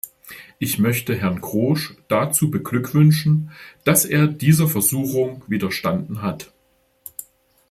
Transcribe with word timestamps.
Ich 0.57 0.79
möchte 0.79 1.15
Herrn 1.15 1.41
Grosch 1.41 1.93
dazu 2.07 2.49
beglückwünschen, 2.49 3.51
dass 3.85 4.03
er 4.03 4.25
dieser 4.25 4.67
Versuchung 4.67 5.43
widerstanden 5.47 6.23
hat. 6.23 6.51